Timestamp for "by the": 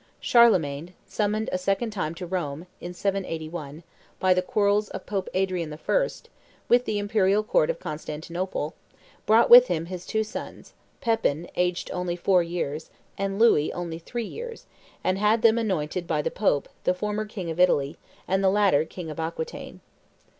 4.19-4.41, 16.07-16.31